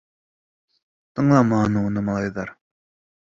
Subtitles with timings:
[1.19, 2.55] Тыңламаны уны малайҙар.